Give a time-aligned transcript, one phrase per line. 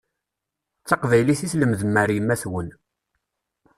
[0.81, 2.69] D taqbaylit i tlemdem ar yemma-twen.